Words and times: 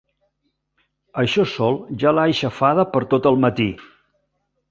Això 1.23 1.45
sol 1.51 1.77
ja 2.03 2.15
l'ha 2.15 2.25
aixafada 2.31 2.87
per 2.97 3.03
tot 3.13 3.31
el 3.33 3.39
matí. 3.47 3.71